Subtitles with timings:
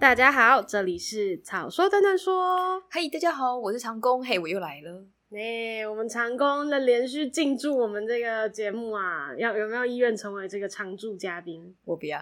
[0.00, 2.80] 大家好，这里是草说短短说。
[2.88, 4.24] 嘿，大家好，我是长工。
[4.24, 5.04] 嘿，我又来了。
[5.32, 11.74] 哎、欸，我们长工的连续进驻我们这个节目啊，要有没有意愿成为这个常驻嘉宾？
[11.84, 12.20] 我不要。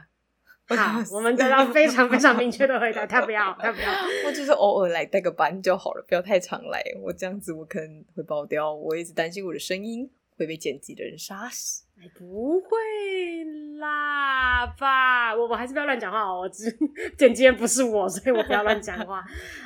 [0.68, 3.88] 好， 我们得到非常非常明确的回答，他不要， 他不要。
[4.26, 6.82] 我就是偶尔来带个班就好了，不要太常来。
[7.02, 11.84] 我这样子我可能会爆掉，我一直担心我的声音会被剪辑的人杀死。
[12.00, 12.68] 哎，不会
[13.78, 15.34] 啦爸？
[15.34, 16.40] 我我还是不要乱讲话哦。
[16.40, 16.70] 我只
[17.16, 19.24] 剪辑人不是我，所以我不要乱讲话。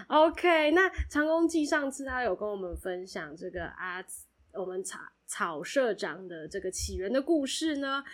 [0.09, 4.03] OK，那长工记上次他有跟我们分享这个啊，
[4.53, 8.05] 我们草草社长的这个起源的故事呢。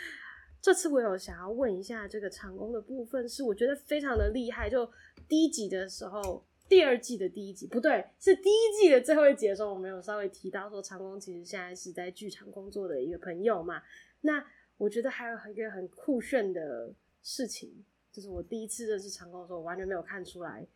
[0.62, 4.68] 这次我有想要问一下这个长工的部分，是我觉得非常的厉害。
[4.68, 4.90] 就
[5.28, 13.80] 第一集的时候，第二季的第一集不对，是第一季的最后一集的时候，我们有稍微提到说，长工其实现在是在剧场工作的一个朋友嘛。
[14.22, 14.44] 那
[14.78, 20.66] 我觉得还有一个很酷炫的事情，就是我第一次认识长工的时候，我完全没有看出来，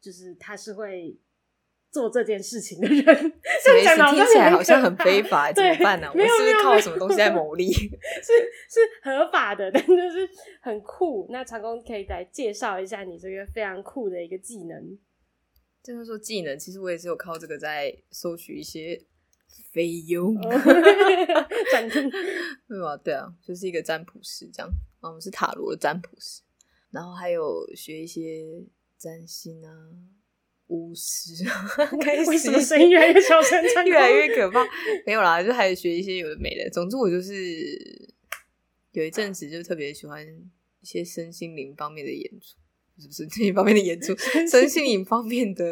[0.00, 1.16] 就是他是会
[1.90, 3.04] 做这件事情的人。
[3.04, 4.16] 什么意思？
[4.16, 6.12] 听起来好像很非法，怎么办呢、啊？
[6.14, 7.70] 我们是不是靠什么东西在牟利？
[7.72, 8.32] 是
[8.68, 10.28] 是合法的，但就是
[10.60, 11.26] 很酷。
[11.30, 14.98] 那长工可以来介绍一下你这个非常酷的一个技能。
[15.82, 19.04] 就是说技能，其实我也是有靠这个在收取一些。
[19.72, 20.34] 费用，
[21.70, 22.10] 占听
[22.68, 22.96] 对吧？
[23.04, 24.70] 对啊，就是一个占卜师这样。
[25.00, 26.42] 我们是塔罗的占卜师，
[26.90, 28.44] 然后还有学一些
[28.96, 29.70] 占星啊、
[30.68, 31.70] 巫师啊。
[32.26, 34.66] 为什么声音越来越小声，越来越可怕？
[35.06, 36.68] 没有啦，就还有学一些有的没的。
[36.70, 37.34] 总之，我就是
[38.92, 40.26] 有一阵子就特别喜欢
[40.80, 42.56] 一些身心灵方面的演出，
[43.00, 44.16] 是不是这一方面的演出？
[44.50, 45.64] 身心灵方面的。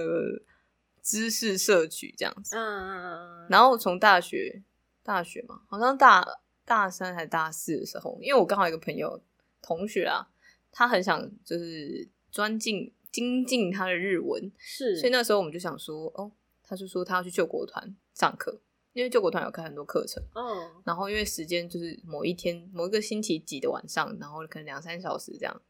[1.06, 4.64] 知识摄取这样子，嗯嗯嗯，然后从大学，
[5.04, 6.26] 大学嘛，好像大
[6.64, 9.22] 大三还是大四的时候，因为我刚好一个朋友
[9.62, 10.28] 同学啊，
[10.72, 16.32] 他很想就是钻进精进他的日文，是，所以那时候我们就想说，哦，
[16.64, 18.60] 他就说他要去救国团上课，
[18.92, 25.62] 因为救国团有开很多课程，嗯，然后因为时间就是某一天某一个星期几的晚上，然后可能两三小时这样，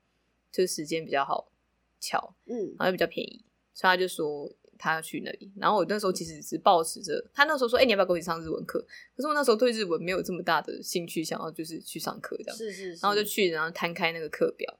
[0.50, 1.52] 就时间比较好
[2.00, 3.44] 巧，嗯，然后又比较便宜，
[3.74, 4.50] 所以他就说。
[4.78, 8.78] 他要去那里，然后我那时候其实是抱持着他那时候说：“哎、欸，你要不要跟我一起上日文课？”
[9.16, 12.56] 可是我那时候对日文没有这么大的兴趣，想要就是去上课这样。
[12.56, 13.00] 是是是。
[13.02, 14.78] 然后就去，然后摊开那个课表，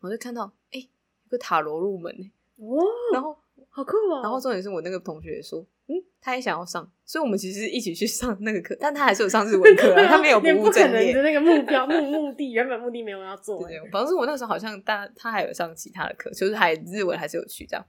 [0.00, 0.88] 我就看到哎，有、欸、
[1.30, 2.30] 个塔罗入门呢。
[2.56, 2.84] 哇！
[3.12, 3.36] 然后
[3.68, 4.22] 好酷哦。
[4.22, 13.62] 然后重点是我那个同学也说：“嗯，他也想要上。”所以我们其实一起去上那个课，但他还是有上日文课、啊， 他没有不务正业的那个目标 目目的，原本目的没有要做。
[13.66, 17.84] 对，反正是我那时候好像大他还有上其他的课，就是还日文还是有去这样。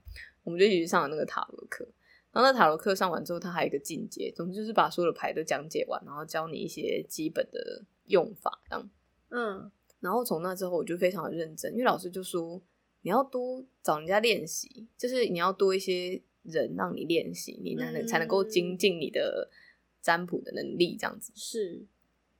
[0.46, 1.84] 我们就一起去上了那个塔罗课，
[2.30, 8.90] 然后那塔罗课上完之后，他还有一个进阶，总之就是把所有的牌都讲解完，然后教你一些基本的用法，这样。
[9.30, 9.68] 嗯，
[9.98, 12.62] 然后从那之后我就非常的认真，因为老师就说
[13.02, 19.50] 你要多找人家练习，就是你要多一些人让你练习，你才能才能够精进你的
[20.00, 21.32] 占卜的能力，这样子。
[21.34, 21.84] 是，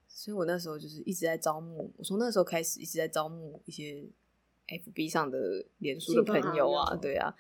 [0.06, 4.06] 所以我那时候就是一直在招募，我从那时候开始一直在招募一些
[4.69, 7.34] FB 上的脸书的朋友啊，对啊。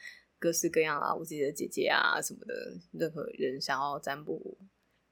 [0.46, 4.56] 各式各样啊，我自己的姐姐啊什么的，任何人想要占卜，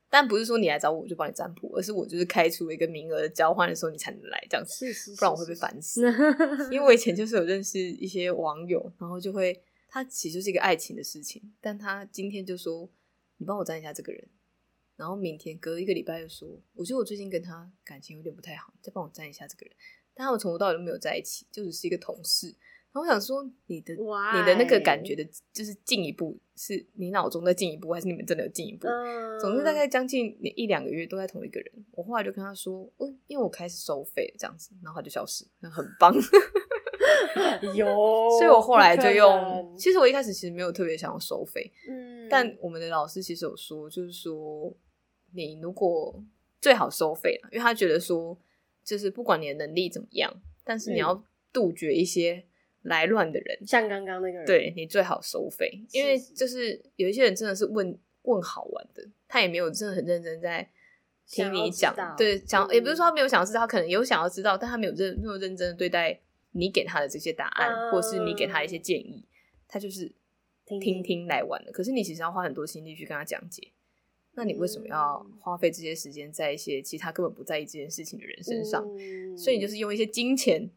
[0.08, 6.02] 但不是说你来找我，我就帮你占卜，而是我就是开出了一个名额的交换的时候，你才能来这样子，是是是是，不然我会被烦死。
[6.70, 12.88] 因为我以前就是有认识一些网友，然后就会他其实就是一个爱情的事情，但他今天就说
[13.38, 14.28] 你帮我占一下这个人，
[14.94, 19.74] 然后明天隔一个礼拜又说，我觉得我最近跟他感情有点不太好，再帮我占一下这个人，
[20.14, 22.54] 但他们从头到尾都没有在一起，就只是一个同事。
[23.00, 23.92] 我想说，你的?
[23.94, 28.86] 你的那个感觉的，就是进一步，是你脑中的进一步，还是你们真的有进一步？
[28.86, 31.72] 嗯、总之大概将近一两个月都在同一个人。
[31.90, 36.14] 我后来就跟他说，嗯，因为我开始收费这样子，然后他就消失，很棒。
[37.74, 37.84] 有，
[38.38, 39.74] 所以我后来就用。
[39.76, 44.72] 其实我一开始其实没有特别想要收费，嗯，但我们的老师其实有说，就是说
[45.32, 46.22] 你如果
[46.60, 48.38] 最好收费了，因为他觉得说，
[48.84, 50.32] 就是不管你的能力怎么样，
[50.62, 52.44] 但是你要杜绝一些。
[52.84, 60.68] 来乱的人，像刚刚那个人，对，你最好收费，因为就是有一些人真的是问问好玩的，他也没有真的很认真在
[61.26, 66.20] 听你讲，对，想也不是说他没有想要知道，他可能有想要知道，但他没有认没有认真的对待
[66.52, 69.24] 你给他的这些答案，嗯、或是你给他一些建议，
[69.66, 70.12] 他就是
[70.66, 71.72] 听听来玩的。
[71.72, 73.66] 可是你其实要花很多心力去跟他讲解，
[74.34, 78.86] 那你为什么要花费这些时间在一些其他根本不在意这件事情的人身上？
[78.98, 80.70] 嗯、所以你就是用一些金钱。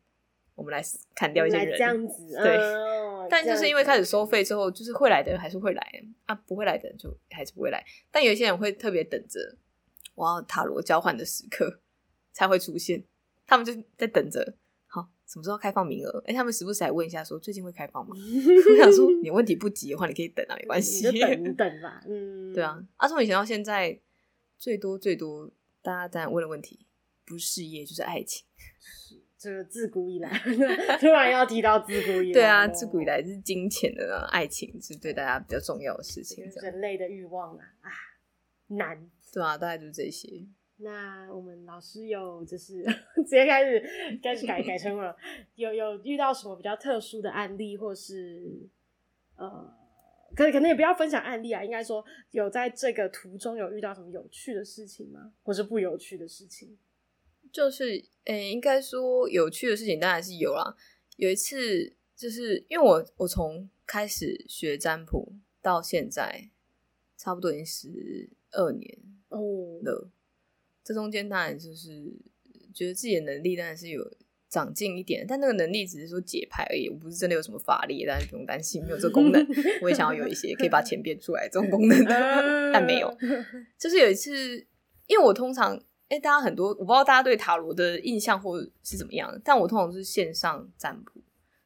[0.58, 0.84] 我们来
[1.16, 2.58] 砍掉一些人，这样子，对。
[2.58, 7.82] 哦、但就是因为开始收费之后，就是会来的人还是会来啊，不会来的人就还是不会来。
[8.12, 9.56] 但有一些人会特别等着
[10.16, 11.80] 我要塔罗交换的时刻
[12.34, 13.04] 才会出现，
[13.46, 14.56] 他们就在等着
[14.88, 16.20] 好，什么时候开放名额？
[16.26, 18.16] 哎、欸，他们时不时还问一下说，说最近会开放吗？
[18.18, 22.02] 我想说，你问题不急的话，你可以等啊，没关系，你就等 等吧。
[22.08, 22.84] 嗯，对啊。
[22.96, 24.00] 啊，从以前到现在，
[24.58, 25.52] 最多最多，
[25.84, 26.88] 大家当然问的问题，
[27.26, 28.46] 不是事业就是爱情。
[28.80, 30.30] 是， 这个自古以来，
[31.00, 37.92] 突然要提到自古以来，对啊，自古以来是金钱的爱情是对大家比较重要的事情，人类的欲望啊啊，
[38.76, 39.10] 难。
[39.32, 40.48] 对啊，大概就是这些。
[40.80, 42.84] 那我们老师有就是
[43.18, 43.84] 直接开始
[44.24, 45.16] 开始改改成了，
[45.56, 48.68] 有有遇到什么比较特殊的案例，或是
[49.36, 49.74] 呃，
[50.36, 55.34] 可可能也不要分享案例啊，应该说有在这个途中有遇到什么有趣的事情吗？
[55.44, 56.78] 或是不有趣的事情？
[57.58, 57.86] 就是
[58.26, 60.76] 诶、欸，应该说有趣的事情当然是有啦。
[61.16, 66.52] 有一次就是因为我我从开始学占卜到现在，
[67.18, 69.00] 差不多已经十二年
[69.30, 69.42] 哦
[69.82, 70.08] 了。
[70.84, 72.14] 这中间当然就是
[72.76, 74.08] 觉得自己的能力当然是有
[74.48, 79.44] 长进一点，但那个能力只是说解牌而已，我不是真的有什么法力，大家不用担心，没有这个功能。
[79.82, 82.14] 我也想要有一些可以把钱变出来这种功能的，
[82.72, 83.18] 但没有。
[83.80, 84.64] 就是有一次，
[85.08, 91.22] 因为我通常，哎，大家很多我不知道大家对塔罗的印象或是怎么样，但我通常是线上占卜，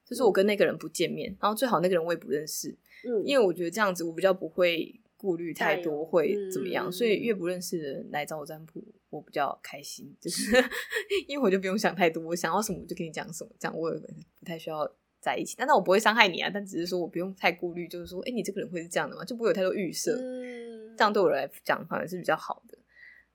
[0.05, 2.69] 就是我跟那个人不见面，然后最好那个人我也不认识，
[3.07, 8.83] 嗯，因为我觉得这样子我比较不会顾虑太多会怎么样，所以越不认识的人来找我占卜。
[9.11, 10.55] 我比较开心，就是
[11.27, 13.99] 因为我就不用想太多，我想要什么我就跟你讲什么，这样我也
[14.39, 14.89] 不太需要
[15.19, 15.53] 在一起。
[15.57, 19.25] 但那我不会伤害你啊，但只是说我不用太顾虑，就是说，哎、欸，你这个人会是这样的吗？
[19.25, 22.77] 就不会有太多预设，嗯、这样对我来讲反而是比较好的。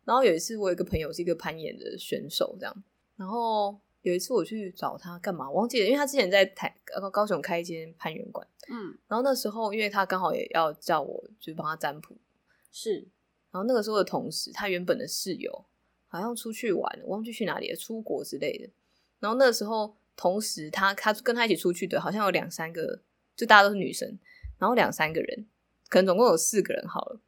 [0.06, 2.84] 然后有一次，我有一个朋友是一个攀岩的选手，这样。
[3.16, 5.50] 然后有一次我去找他干嘛？
[5.50, 8.96] 我忘记了，因为他之前在台高高雄开一间攀岩馆，嗯。
[9.08, 12.16] 然后那时候，因为他刚好也要叫我，就是帮他占卜，
[12.70, 13.08] 是。
[13.50, 15.64] 然后那个时候的同时，他原本的室友
[16.06, 18.70] 好像出去玩，我忘记去哪里了，出国之类的。
[19.18, 23.02] 然后那时候，同时他他跟他一起出去的，好像有两三个，
[23.34, 24.16] 就大家都是女生，
[24.58, 25.48] 然后两三个人，
[25.88, 27.20] 可能总共有四个人好了。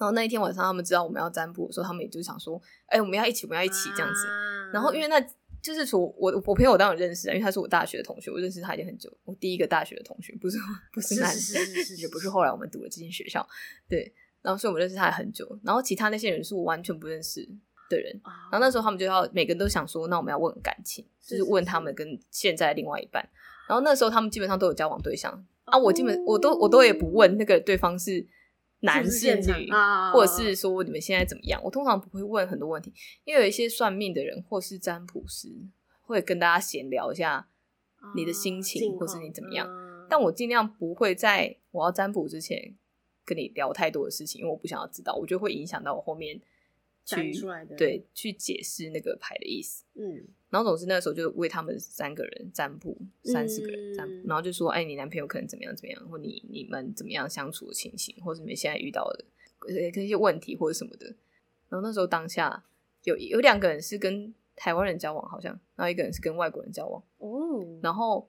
[0.00, 4.26] 然后那一天晚上，他们知道我们要占卜的时候，他们也就想说：“哎，我们要一起，我们要一起这样子。
[4.26, 5.20] 啊”然后因为那
[5.62, 10.58] 就是从我我朋友我当然认识啊，因为他是我大学的同学，我认识他已经很久，我第一个大学的同学，不是
[10.92, 11.62] 不是男生，
[11.98, 13.46] 也不是后来我们读了这间学校，
[13.88, 14.14] 对。
[14.42, 15.46] 然后，所以我们认识他很久。
[15.62, 17.46] 然后，其他那些人是我完全不认识
[17.90, 18.18] 的人。
[18.50, 23.22] 然后那时候他们就要每个人都想说，那我们要问感情，就是问他们跟现在另外一半。
[23.68, 25.30] 然后那时候他们基本上都有交往对象
[25.64, 28.26] 啊，我基本我都我都也不问那个对方是
[28.80, 29.70] 男是女，
[30.12, 31.60] 或者是说你们现在怎么样。
[31.64, 32.92] 我通常不会问很多问题，
[33.24, 35.48] 因为有一些算命的人或是占卜师
[36.02, 37.48] 会跟大家闲聊一下
[38.14, 39.68] 你的心情，或是你怎么样。
[40.08, 42.76] 但我尽量不会在我要占卜之前。
[43.22, 46.40] 跟你聊太多的事情，因为我不想要知道，我觉得会影响到我后面
[47.04, 47.32] 去
[47.76, 49.84] 对去解释那个牌的意思。
[49.94, 59.24] 嗯，然后总之那个时候就为他们三个人占卜，三四个人占卜，嗯、然后就说：“哎，你男朋友可能怎么样怎么样，或你你们怎么样相处的情形，或者你们现在遇到的
[59.92, 61.06] 跟一些问题或者什么的。”
[61.68, 62.64] 然后那时候当下
[63.04, 67.02] 有有两个人是跟台湾人交往，好像，然后一个人是跟外国人交往。
[67.18, 68.28] 哦，然后。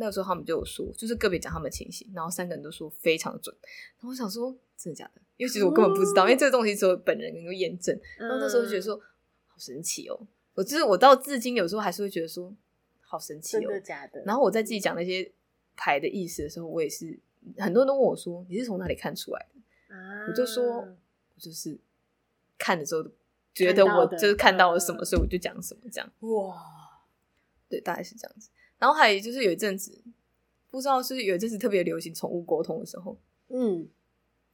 [0.00, 3.52] 那个时候他们就有说，就是个别讲他们的情形，然后三个人都说非常准。
[3.96, 5.20] 然后我想说，真的假的？
[5.38, 7.98] 因为其实我根本不知道，因为这个东西只有本人能够验证。
[8.18, 9.00] 然后那时候就觉得说，
[9.46, 10.26] 好神奇哦！
[10.54, 12.52] 我就是我到至今有时候还是会觉得说，
[13.00, 14.20] 好神奇哦，真的假的？
[14.26, 15.32] 然后我在自己讲那些
[15.76, 17.18] 牌的意思的时候，我也是
[17.56, 19.94] 很多人都问我说，你是从哪里看出来的？
[19.94, 21.78] 啊，我就说，我就是
[22.58, 23.08] 看的时候
[23.54, 26.12] 觉得我就是看到了什么，所以我就讲什么这样。
[26.20, 26.56] 哇，
[27.68, 28.50] 对，大概是这样子。
[28.78, 30.02] 然后还有就是有一阵子，
[30.70, 33.16] 不知道是有一阵子特别流行宠物沟通的时候，
[33.48, 33.88] 嗯，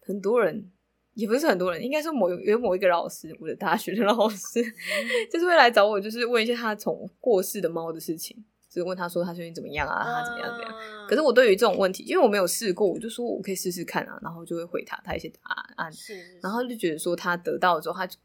[0.01, 0.71] 很多人
[1.15, 4.63] 也不是很多人，应该是某有某一个老师，我的大学的老师，
[5.33, 8.37] 就是会来找我，就是问一些他从过世的猫的事情，
[8.69, 11.09] 就是问他说他最近怎么样啊，他怎么样怎么样。
[11.09, 18.19] 可是我对于这种问题，因为我没有试过，我就说我可以试试看啊，然后就会回答他一些答案，是是是，然后就觉得说他得到了之后，他就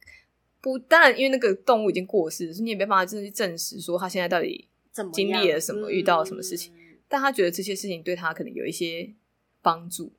[0.62, 4.68] 不当然因为那个动物已经过世了，所以你也没办法真的去证实说他现在到底。
[5.14, 9.14] 经历了什么，遇到了什么事情，嗯、但他觉得这些事情对他可能有一些
[9.62, 10.12] 帮助，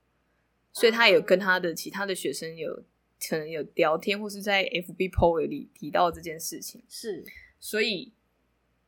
[0.73, 2.83] 所以他有跟他的其他的学生有
[3.29, 6.83] 可能有聊天，或是在 FB po 里提到这件事情。
[6.89, 7.25] 是，
[7.59, 8.13] 所以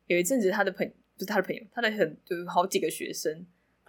[0.06, 3.46] 有一阵子他的朋友不是他的朋友，他的很就是好几个学生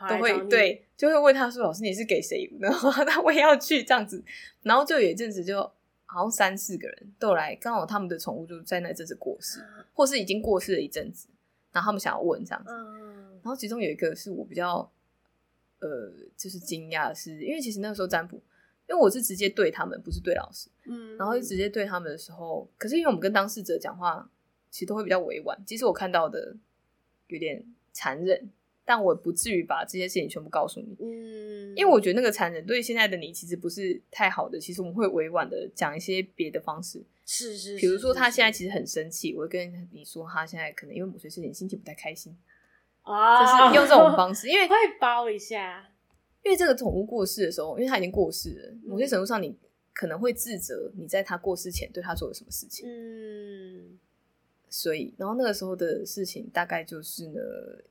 [0.10, 4.24] 都会对，就会问他说：“老师，你是给谁？” 然后他我也要去这样子，
[4.64, 5.62] 然后就有一阵子就
[6.06, 11.28] 好像三四个人都来，刚好他们的宠物就在那阵子过世，或是已经过世了一阵子。
[11.72, 12.72] 然后他们想要问这样子，
[13.42, 14.88] 然后其中有一个是我比较，
[15.84, 18.38] 呃，就是惊讶的是，因为其实那个时候占卜，
[18.88, 24.32] 因为我是直接对他们，不是对老师，嗯，然后就直接对他们的时候，可是因为我们跟当事者讲话，
[24.72, 25.62] 其实都会比较委婉。
[25.68, 26.56] 其实我看到的
[27.28, 28.50] 有点残忍，
[28.86, 30.96] 但我不至于把这些事情全部告诉你。
[31.02, 34.58] 嗯，因为我觉得那个残忍对现在的你其实不是太好的。
[34.58, 42.34] 其实我们会委婉的讲一些别的方式，是是，比如说他现在其实很生气，我会跟你说他现在可能因为某些事情心情不太开心
[43.04, 45.90] 啊，就是用这种方式，因为 会包一下，
[46.44, 49.56] 因为这个宠物过世的时候，因为它已经过世了，某些程度上你
[49.94, 54.00] 可能会自责你在它过世前对它做了什么事情，嗯。
[54.76, 57.40] 所以，然后那个时候的事情大概就是呢，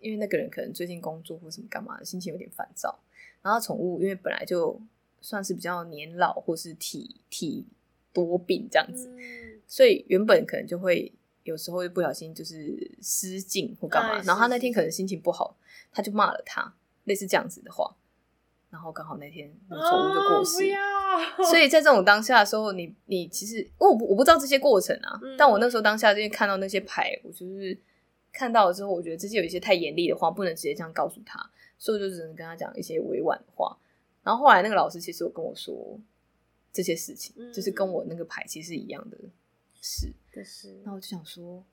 [0.00, 2.98] 因为那个人可能最近工作或什么干嘛，心情有点烦躁。
[3.40, 4.80] 然后宠物因为本来就
[5.20, 7.64] 算是比较年老或是体体
[8.12, 11.12] 多病这样子，嗯、所以原本可能就会
[11.44, 14.18] 有时候会不小心就是失禁或干嘛。
[14.18, 15.56] 哎、然后他那天可能心情不好，
[15.92, 17.96] 他就骂了他，类似这样子的话。
[18.70, 27.78] 然后刚好那天那宠物就过世，哦、所以在这种当下的时候，你你其实我不我不知道这些过程啊，嗯、但我那时候当下就看到那些牌，我就是
[28.32, 31.38] 看到了之后，我觉得这些有一些太严厉的话，不能直接这样告诉他，
[31.76, 33.76] 所以我就只能跟他讲一些委婉的话。
[34.22, 36.00] 然后后来那个老师其实有跟我说
[36.72, 39.18] 这些事情，嗯、就是跟我那个牌其实是一样的
[39.82, 40.10] 事，
[40.44, 40.80] 是。
[40.84, 41.64] 那我就想说，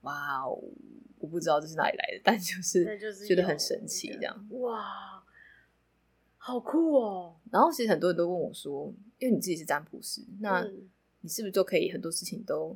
[0.00, 0.60] 哇哦，
[1.18, 5.22] 我不知道这是哪里来的，但就是觉得很神奇，这样哇。
[6.40, 7.36] 好酷哦！
[7.50, 10.66] 然后其实很多人都问我说：“因为你自己是占卜师，那
[11.20, 12.74] 你是不是就可以很多事情都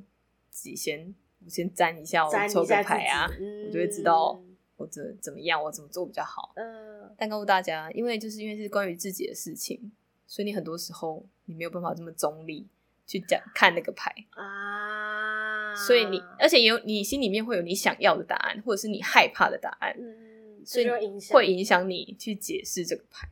[0.50, 4.38] 自己先我先占一下，我抽个牌啊，嗯、我就会知道
[4.76, 6.52] 我怎怎么样，我怎么做比较好。
[6.56, 9.90] 嗯，但告诉大家，因为就是因为是关于自己的事情，
[10.26, 12.68] 所以你很多时候你没有办法这么中立
[13.06, 15.74] 去讲看那个牌啊。
[15.74, 20.88] 所以你而且有你心里面会有你想要的答案，或者是你害怕的答案，嗯，所以
[21.32, 23.28] 会影响你去解释这个牌。”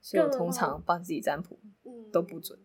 [0.00, 1.58] 所以我通常帮自己占卜，
[2.10, 2.58] 都不准。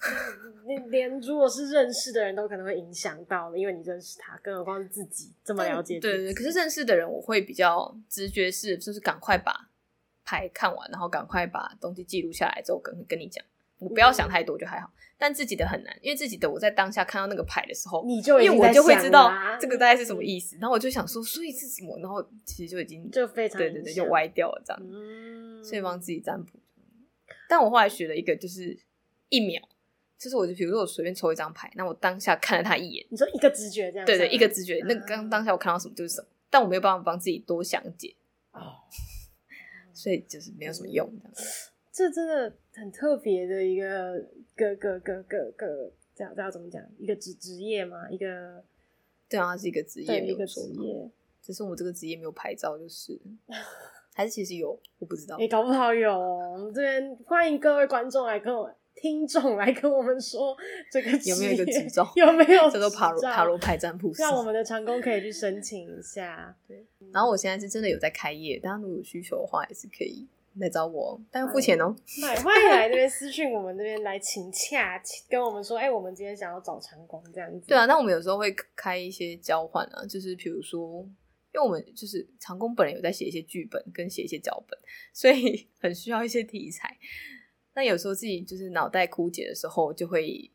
[0.66, 6.00] 连连如果是认识的人都可能会影响到，因为你认识他，更何况是自己这么了解。
[6.00, 9.70] 对对对，可是认识的人，我会比较直觉是，就是赶快把
[10.24, 13.44] 牌看完，然后赶快把东西记录下来之后跟跟你讲。
[13.78, 21.98] 我不要想太多就还好，但自己的很难，因为自己的我在当下看到那个牌的时候，你就因为我就会知道这个大概是什么意思，然后我就想说，所以是什么？
[22.00, 24.82] 然后其实就已经就非常对对对，就歪掉了这样。
[25.62, 26.58] 所以帮自己占卜。
[27.48, 28.76] 但我后来学了一个，就是
[29.28, 29.62] 一秒，
[30.18, 38.14] 就是我就比如说我随便抽一张牌，那我当下看了他一眼，你说一个直觉这样，对对，一个直觉，那刚当下我看到什么就是什么，但我没有办法帮自己多详解
[38.52, 38.84] 哦，
[39.92, 41.32] 所以就是没有什么用这样。
[41.94, 44.20] 这真的很特别的一个
[44.56, 46.82] 个个个个个，这样这样怎么讲？
[46.98, 48.10] 一个职职业吗？
[48.10, 48.60] 一个
[49.28, 51.08] 对啊，是一个职业，一个职业，
[51.40, 53.16] 只是我这个职业没有牌照，就是。
[54.12, 55.36] 还是其实有，我不知道。
[55.38, 56.12] 你、欸、搞不好有。
[56.12, 60.56] 我们这边欢迎各位观众来跟我听众来跟我们说，
[60.90, 62.08] 这个有没有一个执照？
[62.14, 62.70] 有没有？
[62.70, 64.22] 叫做塔罗塔罗牌占卜 师。
[64.22, 66.56] 让我们的长工可以去申请一下。
[66.66, 66.84] 对。
[67.12, 71.96] 然后我现在是真的有在开业，大家如果有需求的话，也是可以来找我，但要付钱哦、喔。
[72.42, 77.66] 欢迎来这边私讯我们这边来请洽，跟我们说，哎、欸，我们今天想要找长工这样子。
[77.66, 81.08] 对啊，那我们有时候会开一些交换啊，就是比如说。
[81.56, 84.76] 因为我们就是长工本人有在写一些剧本跟写一些脚本，
[85.12, 86.98] 所以 很需要一些题材。
[87.74, 90.50] 那有时候自己就是脑袋枯竭的时候，就会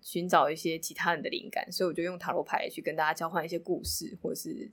[0.00, 4.68] 寻找一些其他人的灵感，所以我就用塔罗牌去跟大家交换一些故事，或者是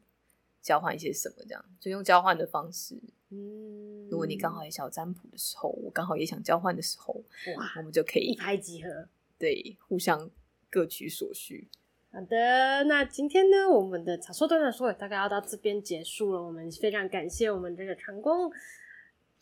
[0.68, 3.02] 交换一些什么这样，就用交换的方式。
[3.30, 7.14] 嗯，如果你刚好也想占卜的时候，我刚好也想交换的时候，
[7.56, 9.08] 哇，我们就可以一拍即合，
[9.40, 10.30] 对，互相
[10.70, 11.70] 各取所需。
[12.12, 16.44] 好的，那今天呢，我们的草说短短说大概要到这边结束了。
[16.44, 18.52] 我们非常感谢我们这个长工，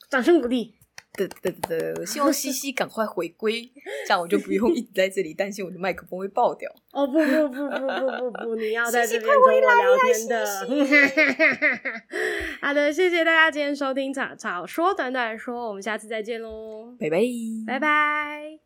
[0.08, 0.76] 掌声鼓励。
[1.18, 3.70] 对对对对，希望西西赶快回归，
[4.06, 6.70] 这样我就不用一直在这里担心我的麦克风会爆掉。
[6.92, 10.46] 哦不不不不不不不，你要 在这边跟我聊天的。
[12.62, 17.20] 好的，谢谢大家今天收听草草说短短说，我们下次再见喽，拜拜，
[17.68, 18.65] 拜拜。